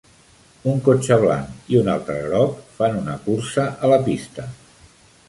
[0.71, 4.49] Un cotxe blanc i un altre groc fan una cursa a la pista.